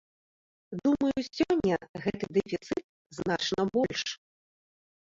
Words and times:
Думаю, 0.87 1.17
сёння 1.37 1.77
гэты 2.07 2.25
дэфіцыт 2.41 2.83
значна 3.21 3.71
больш. 3.79 4.01